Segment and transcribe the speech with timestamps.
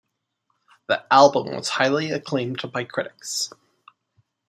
[0.87, 3.53] The album was highly acclaimed by critics.